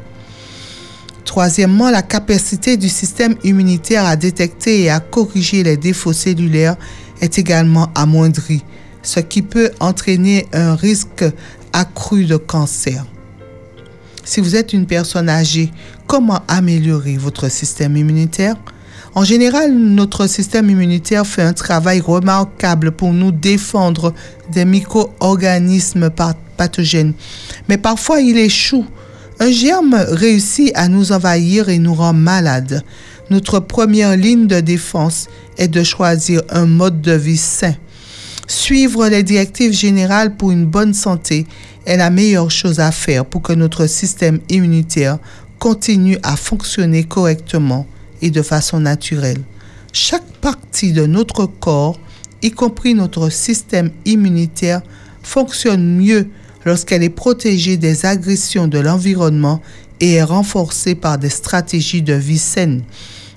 [1.24, 6.76] Troisièmement, la capacité du système immunitaire à détecter et à corriger les défauts cellulaires
[7.20, 8.62] est également amoindrie,
[9.02, 11.24] ce qui peut entraîner un risque
[11.72, 13.04] accru de cancer.
[14.24, 15.70] Si vous êtes une personne âgée,
[16.06, 18.56] comment améliorer votre système immunitaire?
[19.14, 24.12] En général, notre système immunitaire fait un travail remarquable pour nous défendre
[24.50, 26.10] des micro-organismes
[26.56, 27.14] pathogènes.
[27.68, 28.86] Mais parfois, il échoue.
[29.40, 32.84] Un germe réussit à nous envahir et nous rend malades.
[33.30, 35.28] Notre première ligne de défense
[35.58, 37.74] est de choisir un mode de vie sain.
[38.46, 41.46] Suivre les directives générales pour une bonne santé
[41.86, 45.18] est la meilleure chose à faire pour que notre système immunitaire
[45.58, 47.86] continue à fonctionner correctement
[48.22, 49.40] et de façon naturelle.
[49.92, 51.98] Chaque partie de notre corps,
[52.42, 54.82] y compris notre système immunitaire,
[55.22, 56.28] fonctionne mieux
[56.64, 59.60] lorsqu'elle est protégée des agressions de l'environnement
[60.00, 62.82] et est renforcée par des stratégies de vie saine.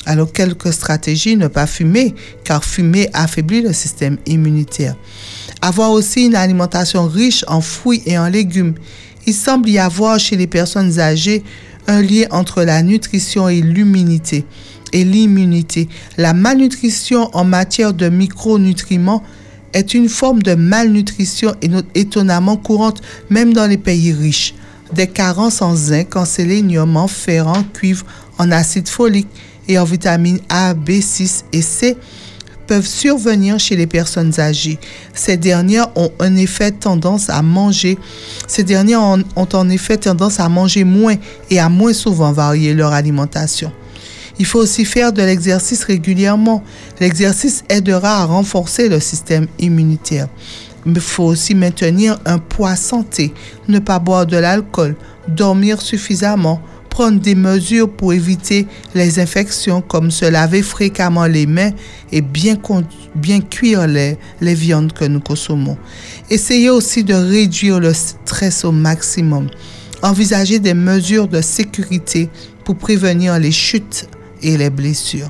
[0.06, 2.16] Alors quelques stratégies, ne pas fumer,
[2.46, 4.96] car fumer affaiblit le système immunitaire.
[5.62, 8.76] Avoir aussi une alimentation riche en fruits et en légumes.
[9.26, 11.44] Il semble y avoir chez les personnes âgées
[11.88, 14.46] un lien entre la nutrition et l'immunité.
[14.94, 15.90] Et l'immunité.
[16.18, 19.24] La malnutrition en matière de micronutriments
[19.74, 21.54] est une forme de malnutrition
[21.96, 24.56] étonnamment courante même dans les pays riches.
[24.94, 28.06] Des carences en zinc, en sélénium, en fer, en cuivre,
[28.38, 29.28] en acide folique
[29.68, 31.98] et en vitamines A, B6 et C
[32.68, 34.78] peuvent survenir chez les personnes âgées.
[35.14, 37.98] Ces dernières ont en effet tendance à manger.
[38.46, 41.16] Ces dernières ont, ont en effet tendance à manger moins
[41.50, 43.72] et à moins souvent varier leur alimentation.
[44.40, 46.64] Il faut aussi faire de l'exercice régulièrement.
[47.00, 50.28] L'exercice aidera à renforcer le système immunitaire.
[50.86, 53.34] Il faut aussi maintenir un poids santé,
[53.68, 54.96] ne pas boire de l'alcool,
[55.28, 61.72] dormir suffisamment, prendre des mesures pour éviter les infections comme se laver fréquemment les mains
[62.12, 62.56] et bien,
[63.50, 64.18] cuire les
[64.56, 65.78] viandes que nous consommons.
[66.30, 69.50] Essayez aussi de réduire le stress au maximum.
[70.02, 72.30] Envisagez des mesures de sécurité
[72.64, 74.08] pour prévenir les chutes
[74.42, 75.30] et les blessures.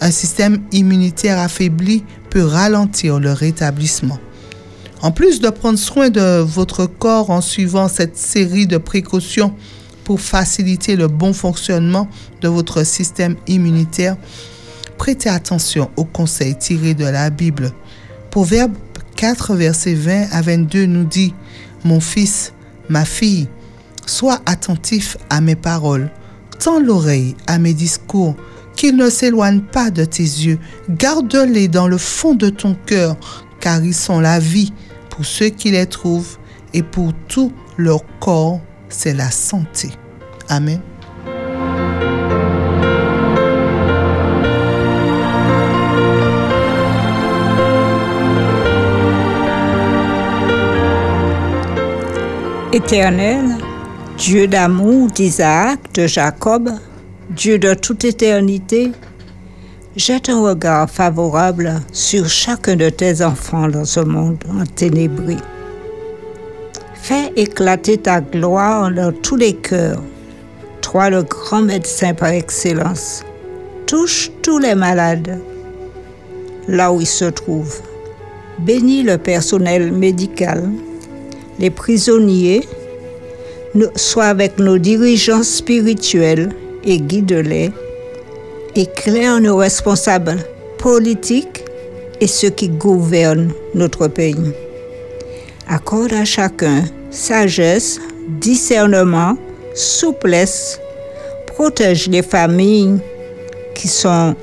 [0.00, 4.18] Un système immunitaire affaibli peut ralentir le rétablissement.
[5.02, 9.54] En plus de prendre soin de votre corps en suivant cette série de précautions,
[10.10, 12.08] pour faciliter le bon fonctionnement
[12.40, 14.16] de votre système immunitaire,
[14.98, 17.72] prêtez attention aux conseils tirés de la Bible.
[18.32, 18.72] Proverbe
[19.14, 21.32] 4, verset 20 à 22 nous dit,
[21.84, 22.52] Mon fils,
[22.88, 23.46] ma fille,
[24.04, 26.10] sois attentif à mes paroles,
[26.60, 28.36] tends l'oreille à mes discours,
[28.76, 30.58] qu'ils ne s'éloignent pas de tes yeux,
[30.88, 33.16] garde-les dans le fond de ton cœur,
[33.60, 34.72] car ils sont la vie
[35.08, 36.38] pour ceux qui les trouvent
[36.72, 39.90] et pour tout leur corps c'est la santé.
[40.48, 40.80] Amen.
[52.72, 53.56] Éternel,
[54.20, 56.68] Dieu d'amour d'Isaac, de Jacob,
[57.30, 58.92] Dieu de toute éternité,
[59.96, 65.38] jette un regard favorable sur chacun de tes enfants dans ce monde enténébré.
[66.92, 70.02] Fais éclater ta gloire dans tous les cœurs.
[70.82, 73.24] Toi, le grand médecin par excellence,
[73.86, 75.40] touche tous les malades
[76.68, 77.80] là où ils se trouvent.
[78.58, 80.68] Bénis le personnel médical,
[81.58, 82.68] les prisonniers,
[83.96, 86.50] sois avec nos dirigeants spirituels
[86.84, 87.70] et guide-les.
[88.74, 90.38] Éclaire nos responsables
[90.78, 91.64] politiques
[92.20, 94.52] et ceux qui gouvernent notre pays.
[95.68, 98.00] Accorde à chacun sagesse,
[98.40, 99.36] discernement,
[99.74, 100.80] souplesse,
[101.46, 102.98] protège les familles
[103.74, 104.34] qui sont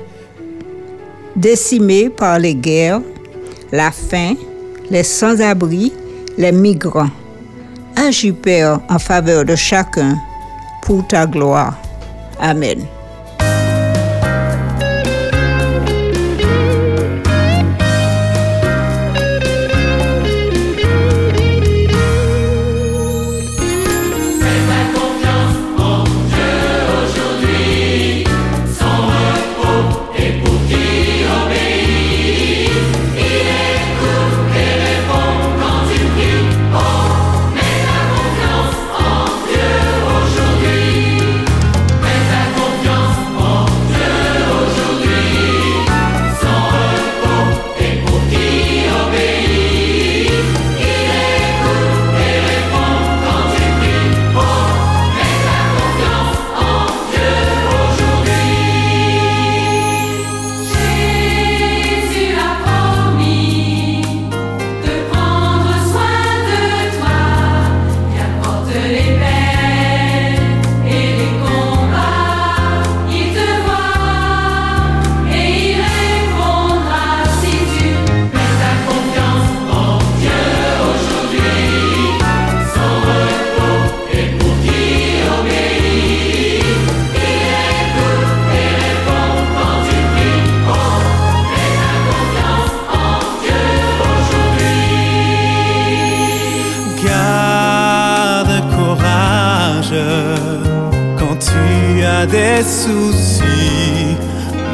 [1.36, 3.00] décimées par les guerres,
[3.72, 4.34] la faim,
[4.90, 5.92] les sans-abri,
[6.36, 7.10] les migrants.
[8.00, 10.16] Agis, Père, en faveur de chacun
[10.82, 11.76] pour ta gloire.
[12.38, 12.86] Amen.
[102.66, 104.16] Soucis,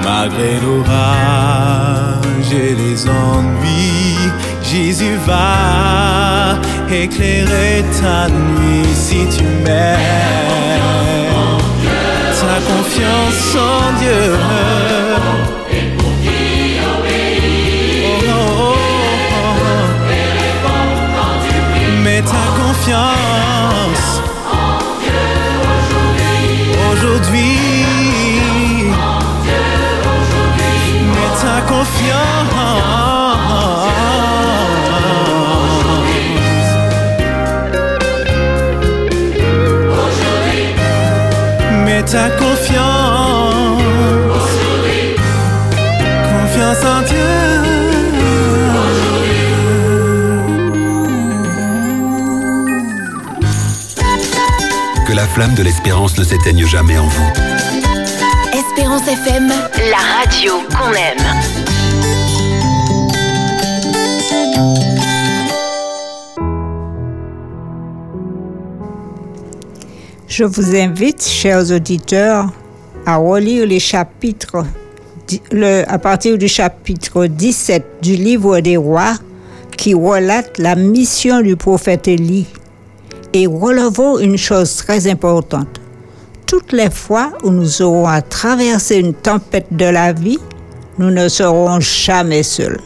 [0.02, 4.30] malgré l'orage et les ennuis.
[4.62, 6.58] Jésus va
[6.90, 9.98] éclairer ta nuit si tu mets
[12.40, 14.24] ta confiance en Dieu.
[14.34, 14.48] Oh,
[18.28, 18.90] oh, oh,
[22.22, 23.33] ta confiance
[42.14, 43.82] ta confiance.
[46.30, 47.30] Confiance en Dieu.
[55.06, 57.30] Que la flamme de l'espérance ne s'éteigne jamais en vous.
[58.52, 61.64] Espérance FM, la radio qu'on aime.
[70.36, 72.46] Je vous invite, chers auditeurs,
[73.04, 74.64] à relire les chapitres,
[75.86, 79.12] à partir du chapitre 17 du livre des rois
[79.76, 82.46] qui relate la mission du prophète Élie.
[83.34, 85.82] Et relevons une chose très importante.
[86.46, 90.38] Toutes les fois où nous aurons à traverser une tempête de la vie,
[90.98, 92.80] nous ne serons jamais seuls.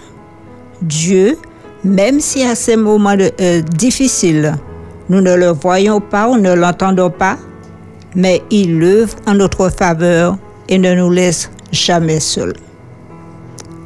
[0.82, 1.38] Dieu,
[1.84, 4.56] même si à ces moments euh, difficiles,
[5.09, 7.38] nous ne le voyons pas ou ne l'entendons pas,
[8.14, 10.36] mais il œuvre en notre faveur
[10.68, 12.54] et ne nous laisse jamais seuls.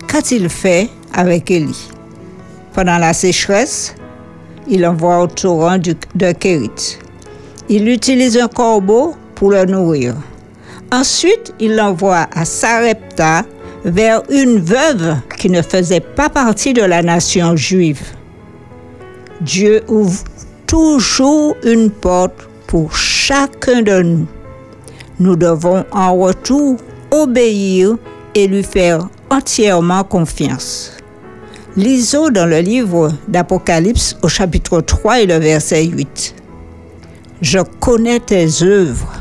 [0.08, 1.88] Qu'a-t-il fait avec Élie?
[2.74, 3.94] Pendant la sécheresse,
[4.68, 6.98] il envoie au torrent du- de Kérit.
[7.68, 10.14] Il utilise un corbeau pour le nourrir.
[10.92, 13.44] Ensuite, il l'envoie à Sarepta
[13.84, 18.02] vers une veuve qui ne faisait pas partie de la nation juive.
[19.40, 20.22] Dieu ouvre
[20.66, 22.94] toujours une porte pour
[23.24, 24.26] chacun de nous.
[25.20, 26.78] Nous devons en retour
[27.12, 27.96] obéir
[28.34, 30.96] et lui faire entièrement confiance.
[31.76, 36.34] Lisons dans le livre d'Apocalypse au chapitre 3 et le verset 8.
[37.40, 39.12] Je connais tes œuvres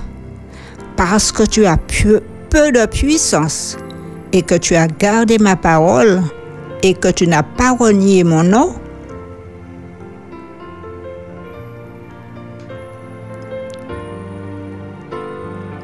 [0.98, 3.78] parce que tu as peu, peu de puissance
[4.34, 6.22] et que tu as gardé ma parole
[6.82, 8.74] et que tu n'as pas renié mon nom.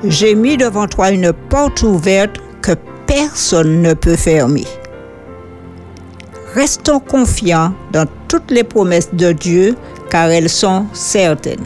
[0.04, 2.74] J'ai mis devant toi une porte ouverte que
[3.08, 4.66] personne ne peut fermer.
[6.54, 9.76] Restons confiants dans toutes les promesses de Dieu
[10.10, 11.66] car elles sont certaines.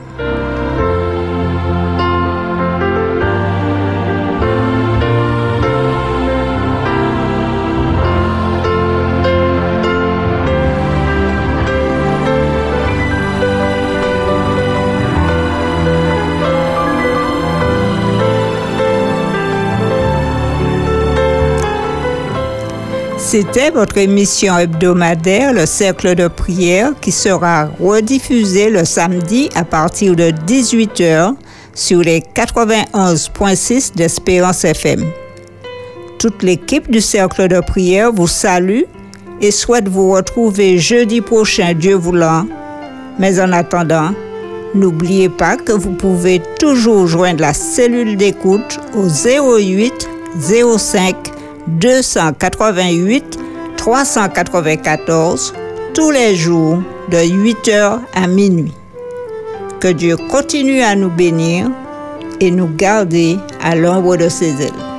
[23.32, 30.18] C'était votre émission hebdomadaire, le Cercle de prière, qui sera rediffusée le samedi à partir
[30.18, 31.36] de 18h
[31.74, 35.06] sur les 91.6 d'Espérance FM.
[36.20, 38.82] Toute l'équipe du Cercle de prière vous salue
[39.40, 42.46] et souhaite vous retrouver jeudi prochain, Dieu voulant.
[43.18, 44.10] Mais en attendant,
[44.76, 50.10] n'oubliez pas que vous pouvez toujours joindre la cellule d'écoute au 08
[50.78, 51.31] 05
[51.68, 53.40] 288
[53.78, 55.54] 394
[55.94, 58.74] tous les jours de 8h à minuit.
[59.80, 61.70] Que Dieu continue à nous bénir
[62.40, 64.91] et nous garder à l'ombre de ses ailes.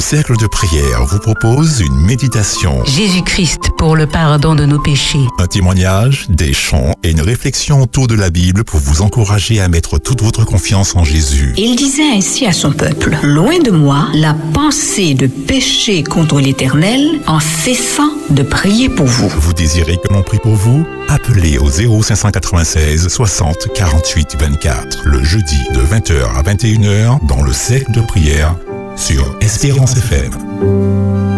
[0.00, 5.26] Le cercle de prière vous propose une méditation, Jésus-Christ pour le pardon de nos péchés.
[5.38, 9.68] un témoignage, des chants et une réflexion autour de la Bible pour vous encourager à
[9.68, 11.52] mettre toute votre confiance en Jésus.
[11.58, 17.20] Il disait ainsi à son peuple, Loin de moi la pensée de pécher contre l'Éternel
[17.26, 19.28] en cessant de prier pour vous.
[19.28, 20.82] Vous désirez que l'on prie pour vous?
[21.10, 27.92] Appelez au 0596 60 48 24 le jeudi de 20h à 21h dans le cercle
[27.92, 28.54] de prière
[29.00, 31.29] sur Espérance FM.